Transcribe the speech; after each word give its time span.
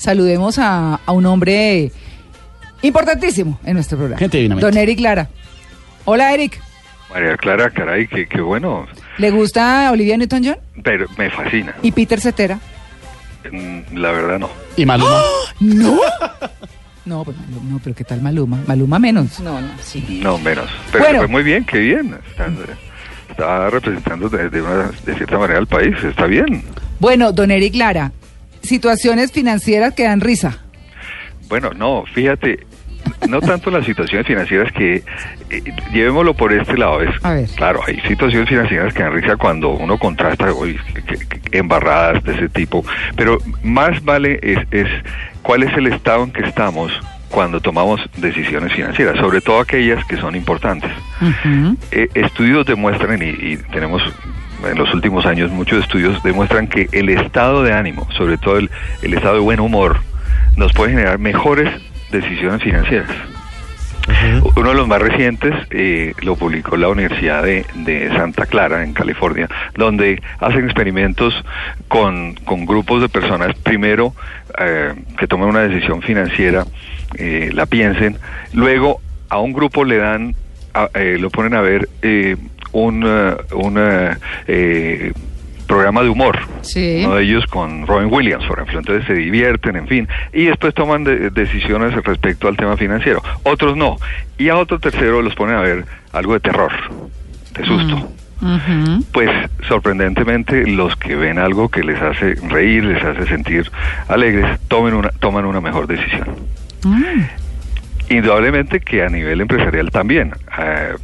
Saludemos 0.00 0.58
a, 0.58 0.94
a 1.04 1.12
un 1.12 1.26
hombre 1.26 1.92
importantísimo 2.80 3.60
en 3.64 3.74
nuestro 3.74 3.98
programa. 3.98 4.18
Gente 4.18 4.38
dinamita. 4.38 4.66
Don 4.66 4.78
Eric 4.78 4.98
Lara. 4.98 5.28
Hola, 6.06 6.32
Eric. 6.32 6.58
María 7.12 7.36
Clara, 7.36 7.68
caray, 7.68 8.06
qué, 8.06 8.26
qué 8.26 8.40
bueno. 8.40 8.86
¿Le 9.18 9.30
gusta 9.30 9.90
Olivia 9.92 10.16
Newton-John? 10.16 10.56
Pero 10.82 11.06
me 11.18 11.28
fascina. 11.28 11.74
¿Y 11.82 11.92
Peter 11.92 12.18
Cetera? 12.18 12.58
Mm, 13.52 13.94
La 13.98 14.10
verdad 14.12 14.38
no. 14.38 14.48
¿Y 14.74 14.86
Maluma? 14.86 15.20
¿No? 15.60 16.00
No, 17.04 17.22
pues, 17.22 17.36
Maluma, 17.36 17.70
no, 17.72 17.80
pero 17.84 17.94
¿qué 17.94 18.04
tal 18.04 18.22
Maluma? 18.22 18.58
Maluma 18.66 18.98
menos. 18.98 19.38
No, 19.40 19.60
no, 19.60 19.68
sí. 19.82 20.20
No, 20.22 20.38
menos. 20.38 20.70
Pero 20.92 21.04
Bueno. 21.04 21.18
fue 21.18 21.28
muy 21.28 21.42
bien, 21.42 21.64
qué 21.66 21.78
bien. 21.78 22.16
Está, 22.30 22.48
está 23.28 23.68
representando 23.68 24.30
de, 24.30 24.48
de 24.48 24.62
una, 24.62 24.90
de 25.04 25.14
cierta 25.14 25.36
manera 25.38 25.58
al 25.58 25.66
país, 25.66 25.94
está 26.02 26.24
bien. 26.24 26.64
Bueno, 27.00 27.32
don 27.32 27.50
Eric 27.50 27.74
Lara, 27.74 28.12
situaciones 28.62 29.32
financieras 29.32 29.94
que 29.94 30.04
dan 30.04 30.20
risa. 30.20 30.58
Bueno, 31.48 31.70
no, 31.74 32.04
fíjate, 32.12 32.66
no 33.28 33.40
tanto 33.40 33.70
las 33.70 33.84
situaciones 33.84 34.26
financieras 34.26 34.72
que, 34.72 35.02
eh, 35.50 35.62
llevémoslo 35.92 36.34
por 36.34 36.52
este 36.52 36.76
lado, 36.76 37.02
es, 37.02 37.10
A 37.24 37.32
ver. 37.34 37.48
claro, 37.56 37.80
hay 37.86 38.00
situaciones 38.02 38.48
financieras 38.48 38.94
que 38.94 39.02
dan 39.02 39.12
risa 39.12 39.36
cuando 39.36 39.70
uno 39.70 39.98
contrasta 39.98 40.46
que 40.46 41.58
embarradas 41.58 42.22
de 42.24 42.34
ese 42.34 42.48
tipo, 42.48 42.84
pero 43.16 43.38
más 43.62 44.02
vale 44.04 44.38
es, 44.42 44.58
es 44.70 44.88
cuál 45.42 45.62
es 45.64 45.76
el 45.76 45.88
estado 45.88 46.24
en 46.24 46.32
que 46.32 46.42
estamos 46.42 46.92
cuando 47.30 47.60
tomamos 47.60 48.00
decisiones 48.16 48.72
financieras, 48.72 49.16
sobre 49.18 49.40
todo 49.40 49.60
aquellas 49.60 50.04
que 50.04 50.16
son 50.16 50.34
importantes. 50.34 50.90
Eh, 51.92 52.08
estudios 52.14 52.66
demuestran, 52.66 53.22
y, 53.22 53.28
y 53.28 53.56
tenemos 53.72 54.02
en 54.64 54.78
los 54.78 54.92
últimos 54.94 55.26
años 55.26 55.50
muchos 55.50 55.82
estudios, 55.84 56.22
demuestran 56.22 56.66
que 56.68 56.88
el 56.92 57.08
estado 57.08 57.62
de 57.62 57.72
ánimo, 57.72 58.06
sobre 58.16 58.38
todo 58.38 58.58
el, 58.58 58.70
el 59.02 59.14
estado 59.14 59.34
de 59.34 59.40
buen 59.40 59.60
humor, 59.60 60.00
nos 60.56 60.72
puede 60.72 60.92
generar 60.92 61.18
mejores 61.18 61.70
decisiones 62.10 62.62
financieras. 62.62 63.10
Uno 64.56 64.70
de 64.70 64.74
los 64.74 64.88
más 64.88 65.00
recientes 65.00 65.54
eh, 65.70 66.14
lo 66.22 66.34
publicó 66.34 66.76
la 66.76 66.88
Universidad 66.88 67.42
de, 67.44 67.64
de 67.76 68.08
Santa 68.08 68.46
Clara, 68.46 68.82
en 68.82 68.92
California, 68.92 69.48
donde 69.76 70.20
hacen 70.40 70.64
experimentos 70.64 71.34
con, 71.86 72.34
con 72.44 72.66
grupos 72.66 73.02
de 73.02 73.08
personas, 73.08 73.54
primero 73.62 74.14
eh, 74.58 74.94
que 75.16 75.28
tomen 75.28 75.48
una 75.48 75.60
decisión 75.60 76.02
financiera, 76.02 76.64
eh, 77.16 77.50
la 77.52 77.66
piensen, 77.66 78.16
luego 78.52 79.00
a 79.28 79.38
un 79.38 79.52
grupo 79.52 79.84
le 79.84 79.98
dan, 79.98 80.34
a- 80.74 80.88
eh, 80.94 81.16
lo 81.20 81.30
ponen 81.30 81.54
a 81.54 81.60
ver 81.60 81.88
eh, 82.02 82.36
un, 82.72 83.02
eh, 83.06 83.36
un, 83.54 83.76
eh, 83.78 84.16
eh, 84.46 85.12
programa 85.66 86.02
de 86.02 86.08
humor, 86.08 86.38
Sí. 86.62 87.02
uno 87.04 87.14
de 87.16 87.22
ellos 87.22 87.46
con 87.46 87.86
Robin 87.86 88.08
Williams, 88.12 88.44
por 88.46 88.58
ejemplo, 88.58 88.80
entonces 88.80 89.06
se 89.06 89.14
divierten, 89.14 89.76
en 89.76 89.86
fin, 89.86 90.08
y 90.32 90.46
después 90.46 90.74
toman 90.74 91.04
de- 91.04 91.30
decisiones 91.30 91.94
respecto 92.04 92.48
al 92.48 92.56
tema 92.56 92.76
financiero. 92.76 93.22
Otros 93.44 93.76
no, 93.76 93.96
y 94.36 94.48
a 94.48 94.56
otro 94.56 94.80
tercero 94.80 95.22
los 95.22 95.34
ponen 95.36 95.54
a 95.56 95.60
ver 95.60 95.84
algo 96.12 96.32
de 96.34 96.40
terror, 96.40 96.72
de 97.56 97.64
susto. 97.64 98.08
Ujú. 98.42 99.04
Pues 99.12 99.30
sorprendentemente 99.68 100.66
los 100.66 100.96
que 100.96 101.14
ven 101.14 101.38
algo 101.38 101.68
que 101.68 101.84
les 101.84 102.00
hace 102.02 102.34
reír, 102.48 102.82
les 102.84 103.04
hace 103.04 103.26
sentir 103.28 103.70
alegres, 104.08 104.58
tomen 104.66 104.94
una, 104.94 105.10
toman 105.20 105.44
una 105.44 105.60
mejor 105.60 105.86
decisión. 105.86 106.26
Mm. 106.84 107.20
Indudablemente 108.08 108.80
que 108.80 109.04
a 109.04 109.08
nivel 109.08 109.40
empresarial 109.40 109.90
también. 109.90 110.32
Eh, 110.58 110.94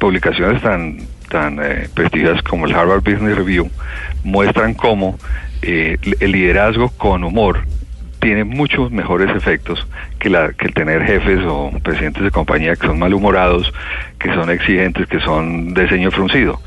publicaciones 0.00 0.60
tan, 0.62 0.98
tan 1.28 1.58
eh, 1.62 1.88
prestigiosas 1.94 2.42
como 2.42 2.66
el 2.66 2.74
Harvard 2.74 3.02
Business 3.02 3.36
Review 3.36 3.70
muestran 4.24 4.74
cómo 4.74 5.18
eh, 5.62 5.96
el 6.20 6.32
liderazgo 6.32 6.90
con 6.90 7.24
humor 7.24 7.64
tiene 8.20 8.44
muchos 8.44 8.90
mejores 8.90 9.34
efectos 9.36 9.86
que, 10.18 10.30
la, 10.30 10.52
que 10.52 10.66
el 10.66 10.74
tener 10.74 11.04
jefes 11.04 11.40
o 11.46 11.70
presidentes 11.82 12.24
de 12.24 12.30
compañía 12.30 12.74
que 12.74 12.86
son 12.86 12.98
malhumorados, 12.98 13.72
que 14.18 14.34
son 14.34 14.50
exigentes, 14.50 15.06
que 15.06 15.20
son 15.20 15.74
de 15.74 15.88
ceño 15.88 16.10
fruncido. 16.10 16.60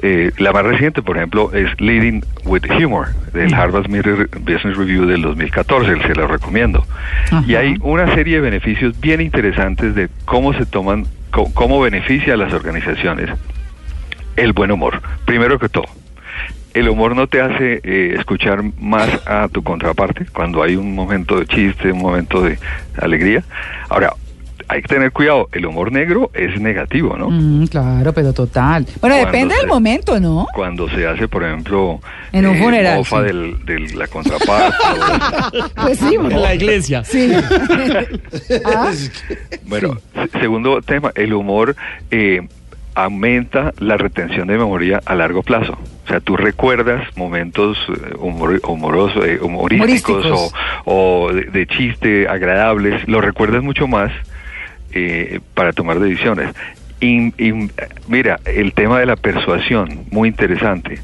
Eh, 0.00 0.30
la 0.38 0.52
más 0.52 0.64
reciente, 0.64 1.02
por 1.02 1.16
ejemplo, 1.16 1.52
es 1.52 1.68
Leading 1.80 2.24
with 2.44 2.62
Humor, 2.70 3.08
del 3.32 3.52
Harvard 3.52 3.88
Business 3.88 4.76
Review 4.76 5.06
del 5.06 5.22
2014, 5.22 6.02
se 6.06 6.14
lo 6.14 6.28
recomiendo. 6.28 6.86
Y 7.46 7.56
hay 7.56 7.76
una 7.80 8.14
serie 8.14 8.36
de 8.36 8.40
beneficios 8.40 8.98
bien 9.00 9.20
interesantes 9.20 9.94
de 9.94 10.08
cómo 10.24 10.52
se 10.54 10.66
toman, 10.66 11.06
cómo 11.30 11.80
beneficia 11.80 12.34
a 12.34 12.36
las 12.36 12.52
organizaciones 12.52 13.30
el 14.36 14.52
buen 14.52 14.70
humor. 14.70 15.00
Primero 15.24 15.58
que 15.58 15.68
todo, 15.68 15.84
el 16.74 16.88
humor 16.88 17.14
no 17.14 17.26
te 17.26 17.40
hace 17.40 17.80
eh, 17.84 18.14
escuchar 18.18 18.62
más 18.80 19.08
a 19.26 19.48
tu 19.48 19.62
contraparte 19.62 20.26
cuando 20.32 20.62
hay 20.62 20.76
un 20.76 20.94
momento 20.94 21.38
de 21.38 21.46
chiste, 21.46 21.92
un 21.92 21.98
momento 22.00 22.42
de 22.42 22.58
alegría. 22.98 23.44
Ahora, 23.88 24.14
hay 24.68 24.80
que 24.80 24.88
tener 24.88 25.12
cuidado, 25.12 25.48
el 25.52 25.66
humor 25.66 25.92
negro 25.92 26.30
es 26.32 26.58
negativo, 26.58 27.14
¿no? 27.18 27.28
Mm, 27.28 27.66
claro, 27.66 28.12
pero 28.14 28.32
total. 28.32 28.84
Bueno, 29.02 29.16
Cuando 29.16 29.26
depende 29.26 29.54
del 29.56 29.66
momento, 29.66 30.18
¿no? 30.18 30.46
Cuando 30.54 30.88
se 30.88 31.06
hace, 31.06 31.28
por 31.28 31.44
ejemplo, 31.44 32.00
En 32.32 32.46
un 32.46 32.56
funeral, 32.56 32.98
mofa 32.98 33.18
sí. 33.20 33.26
del- 33.26 33.64
de 33.66 33.80
la 33.94 34.06
contraparte. 34.06 34.76
o- 35.52 35.68
Pues 35.82 35.98
sí, 35.98 36.14
En 36.14 36.40
la 36.40 36.54
iglesia. 36.54 37.04
Sí. 37.04 37.32
Ah, 38.64 38.90
Bueno, 39.66 39.98
se- 40.14 40.38
segundo 40.40 40.80
tema, 40.80 41.10
el 41.16 41.34
humor 41.34 41.76
eh, 42.10 42.40
aumenta 42.94 43.72
la 43.78 43.96
retención 43.96 44.48
de 44.48 44.58
memoria 44.58 45.00
a 45.06 45.14
largo 45.14 45.42
plazo. 45.42 45.78
O 46.04 46.08
sea, 46.08 46.20
tú 46.20 46.36
recuerdas 46.36 47.04
momentos 47.16 47.78
eh, 47.88 48.14
humor- 48.18 48.60
humorosos, 48.66 49.24
eh, 49.26 49.38
humorísticos, 49.40 50.24
Humorísticos. 50.26 50.54
o, 50.84 51.24
o 51.26 51.32
de, 51.32 51.44
de 51.44 51.66
chiste 51.66 52.28
agradables, 52.28 53.06
lo 53.08 53.20
recuerdas 53.20 53.62
mucho 53.62 53.86
más 53.86 54.10
eh, 54.92 55.40
para 55.54 55.72
tomar 55.72 55.98
decisiones. 56.00 56.54
Y, 57.00 57.32
y, 57.42 57.68
mira, 58.06 58.38
el 58.44 58.74
tema 58.74 59.00
de 59.00 59.06
la 59.06 59.16
persuasión, 59.16 60.04
muy 60.12 60.28
interesante. 60.28 61.00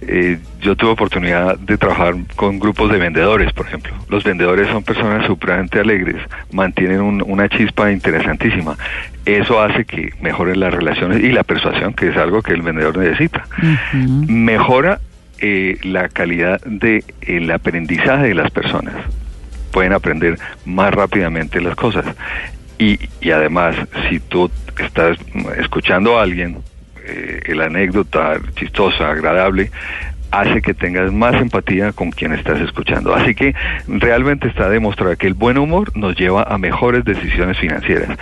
Eh, 0.00 0.38
yo 0.62 0.74
tuve 0.74 0.92
oportunidad 0.92 1.58
de 1.58 1.76
trabajar 1.76 2.14
con 2.34 2.58
grupos 2.58 2.90
de 2.90 2.96
vendedores, 2.98 3.52
por 3.52 3.66
ejemplo. 3.66 3.92
Los 4.08 4.24
vendedores 4.24 4.68
son 4.68 4.82
personas 4.82 5.26
supremamente 5.26 5.80
alegres, 5.80 6.16
mantienen 6.50 7.00
un- 7.02 7.22
una 7.26 7.48
chispa 7.50 7.90
interesantísima. 7.92 8.76
Eso 9.24 9.60
hace 9.60 9.84
que 9.84 10.12
mejoren 10.20 10.60
las 10.60 10.72
relaciones 10.72 11.22
y 11.22 11.32
la 11.32 11.44
persuasión, 11.44 11.94
que 11.94 12.08
es 12.08 12.16
algo 12.16 12.42
que 12.42 12.52
el 12.52 12.62
vendedor 12.62 12.98
necesita. 12.98 13.46
Mejora 13.92 15.00
eh, 15.40 15.78
la 15.82 16.08
calidad 16.08 16.60
del 16.64 17.04
el 17.22 17.50
aprendizaje 17.50 18.28
de 18.28 18.34
las 18.34 18.50
personas. 18.50 18.94
Pueden 19.72 19.92
aprender 19.92 20.38
más 20.64 20.92
rápidamente 20.92 21.60
las 21.60 21.74
cosas. 21.74 22.04
Y, 22.78 22.98
y 23.20 23.30
además, 23.30 23.76
si 24.08 24.20
tú 24.20 24.50
estás 24.78 25.16
escuchando 25.58 26.18
a 26.18 26.22
alguien, 26.22 26.58
eh, 27.06 27.54
la 27.54 27.66
anécdota 27.66 28.38
chistosa, 28.56 29.10
agradable, 29.10 29.70
hace 30.30 30.62
que 30.62 30.74
tengas 30.74 31.12
más 31.12 31.34
empatía 31.40 31.92
con 31.92 32.10
quien 32.10 32.32
estás 32.32 32.60
escuchando. 32.60 33.14
Así 33.14 33.34
que 33.34 33.54
realmente 33.86 34.48
está 34.48 34.68
demostrado 34.68 35.16
que 35.16 35.26
el 35.26 35.34
buen 35.34 35.58
humor 35.58 35.96
nos 35.96 36.16
lleva 36.16 36.42
a 36.42 36.58
mejores 36.58 37.04
decisiones 37.04 37.58
financieras. 37.58 38.18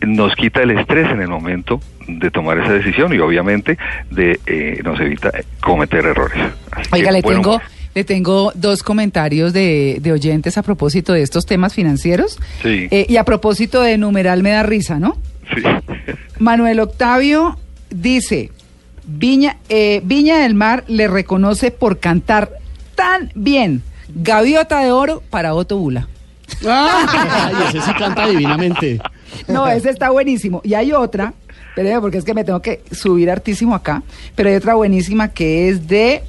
Nos 0.00 0.34
quita 0.34 0.62
el 0.62 0.72
estrés 0.72 1.10
en 1.10 1.20
el 1.22 1.28
momento 1.28 1.80
de 2.06 2.30
tomar 2.30 2.58
esa 2.58 2.72
decisión 2.72 3.12
y 3.14 3.18
obviamente 3.18 3.78
de 4.10 4.38
eh, 4.46 4.80
nos 4.84 5.00
evita 5.00 5.30
cometer 5.60 6.04
errores. 6.06 6.38
Así 6.70 6.88
Oiga, 6.92 7.08
que 7.08 7.12
le 7.12 7.22
tengo, 7.22 7.50
humor. 7.50 7.62
le 7.94 8.04
tengo 8.04 8.52
dos 8.54 8.82
comentarios 8.82 9.52
de, 9.52 9.98
de 10.00 10.12
oyentes 10.12 10.56
a 10.58 10.62
propósito 10.62 11.12
de 11.12 11.22
estos 11.22 11.46
temas 11.46 11.74
financieros. 11.74 12.38
Sí. 12.62 12.88
Eh, 12.90 13.06
y 13.08 13.16
a 13.16 13.24
propósito 13.24 13.82
de 13.82 13.98
numeral 13.98 14.42
me 14.42 14.50
da 14.50 14.62
risa, 14.62 14.98
¿no? 14.98 15.16
Sí. 15.54 15.62
Manuel 16.38 16.80
Octavio 16.80 17.58
dice, 17.90 18.50
Viña, 19.06 19.56
eh, 19.68 20.00
Viña 20.04 20.38
del 20.38 20.54
Mar 20.54 20.84
le 20.88 21.08
reconoce 21.08 21.70
por 21.70 21.98
cantar 21.98 22.50
tan 22.94 23.30
bien. 23.34 23.82
Gaviota 24.14 24.80
de 24.80 24.92
oro 24.92 25.22
para 25.30 25.54
Otto 25.54 25.78
Bula. 25.78 26.06
Ay, 26.68 27.54
ese 27.68 27.80
sí 27.80 27.92
canta 27.98 28.28
divinamente. 28.28 29.00
No, 29.48 29.66
ese 29.70 29.90
está 29.90 30.10
buenísimo. 30.10 30.60
Y 30.64 30.74
hay 30.74 30.92
otra, 30.92 31.34
espéreme, 31.70 32.00
porque 32.00 32.18
es 32.18 32.24
que 32.24 32.34
me 32.34 32.44
tengo 32.44 32.60
que 32.60 32.80
subir 32.90 33.30
hartísimo 33.30 33.74
acá, 33.74 34.02
pero 34.34 34.48
hay 34.48 34.54
otra 34.56 34.74
buenísima 34.74 35.28
que 35.32 35.68
es 35.68 35.86
de, 35.88 36.22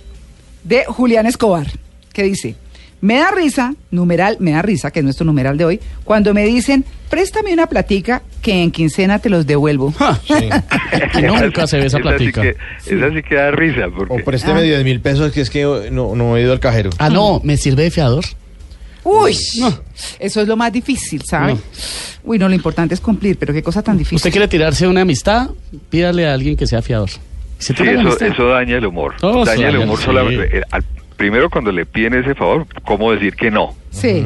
de 0.63 0.85
Julián 0.85 1.25
Escobar, 1.25 1.67
que 2.13 2.23
dice, 2.23 2.55
Me 2.99 3.17
da 3.19 3.29
risa, 3.31 3.75
numeral, 3.91 4.37
me 4.39 4.51
da 4.51 4.61
risa, 4.63 4.89
que 4.91 4.99
es 4.99 5.03
nuestro 5.05 5.23
numeral 5.25 5.55
de 5.57 5.65
hoy, 5.65 5.79
cuando 6.03 6.33
me 6.33 6.43
dicen, 6.45 6.83
préstame 7.11 7.53
una 7.53 7.67
platica 7.67 8.23
que 8.41 8.63
en 8.63 8.71
quincena 8.71 9.19
te 9.19 9.29
los 9.29 9.45
devuelvo. 9.45 9.91
Ja, 9.93 10.19
Y 11.13 11.21
nunca 11.21 11.67
se 11.67 11.77
ve 11.77 11.85
esa 11.85 11.97
Esa 11.97 11.97
sí 11.97 12.01
platica. 12.01 12.41
que- 12.41 12.55
Esa 12.87 13.09
sí 13.13 13.21
que 13.21 13.35
da 13.35 13.51
risa, 13.51 13.85
porque 13.95 14.13
O 14.15 14.25
présteme 14.25 14.63
10 14.63 14.83
mil 14.83 14.99
pesos, 14.99 15.31
que 15.31 15.41
es 15.41 15.49
que 15.51 15.89
no, 15.91 16.15
no 16.15 16.35
he 16.37 16.41
ido 16.41 16.53
al 16.53 16.59
cajero. 16.59 16.89
Ah, 16.97 17.09
no, 17.09 17.39
¿me 17.43 17.55
sirve 17.57 17.83
de 17.83 17.91
fiador? 17.91 18.25
Uy, 19.07 19.37
No. 19.59 19.79
eso 20.19 20.41
es 20.41 20.47
lo 20.47 20.55
más 20.57 20.71
difícil, 20.71 21.21
¿sabe? 21.23 21.53
No. 21.53 21.59
Uy, 22.23 22.37
no, 22.39 22.49
lo 22.49 22.55
importante 22.55 22.93
es 22.93 22.99
cumplir, 23.01 23.37
pero 23.37 23.53
qué 23.53 23.63
cosa 23.63 23.81
tan 23.81 23.97
difícil. 23.97 24.17
¿Usted 24.17 24.31
quiere 24.31 24.47
tirarse 24.47 24.87
una 24.87 25.01
amistad? 25.01 25.49
Pídale 25.89 26.27
a 26.27 26.33
alguien 26.33 26.57
que 26.57 26.67
sea 26.67 26.81
fiador. 26.81 27.09
¿Se 27.59 27.73
sí, 27.73 27.83
eso, 28.21 28.47
daña 28.49 28.77
el 28.77 28.85
humor. 28.85 29.15
Oh, 29.21 29.43
daña 29.43 29.69
el 29.69 29.77
humor 29.77 29.97
sí. 29.97 30.05
solamente. 30.05 30.59
eh, 30.59 30.61
al- 30.71 30.83
primero, 31.15 31.49
cuando 31.49 31.71
le 31.71 31.85
piden 31.85 32.13
ese 32.13 32.35
favor, 32.35 32.67
¿cómo 32.83 33.11
decir 33.11 33.35
que 33.35 33.49
no? 33.49 33.75
Sí. 33.89 34.25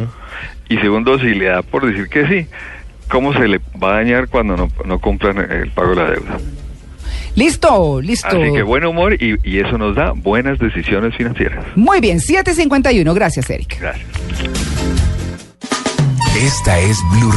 Y 0.68 0.78
segundo, 0.78 1.18
si 1.20 1.34
le 1.36 1.46
da 1.46 1.62
por 1.62 1.86
decir 1.86 2.10
que 2.10 2.28
sí, 2.28 2.48
¿cómo 3.10 3.32
se 3.34 3.48
le 3.48 3.60
va 3.82 3.94
a 3.94 3.96
dañar 3.98 4.28
cuando 4.28 4.58
no, 4.58 4.70
no 4.86 5.00
cumplan 5.00 5.38
el 5.38 5.70
pago 5.72 5.92
de 5.92 5.96
la 5.96 6.10
deuda? 6.12 6.38
Listo, 7.36 8.02
listo. 8.02 8.28
Así 8.28 8.52
que 8.54 8.62
buen 8.64 8.84
humor 8.86 9.14
y, 9.14 9.38
y 9.44 9.60
eso 9.60 9.78
nos 9.78 9.96
da 9.96 10.12
buenas 10.14 10.60
decisiones 10.60 11.16
financieras. 11.16 11.66
Muy 11.76 12.02
bien, 12.02 12.20
751. 12.20 13.14
Gracias, 13.14 13.50
Eric. 13.50 13.78
Gracias. 13.80 14.06
Esta 16.42 16.80
es 16.80 17.08
Blue. 17.08 17.32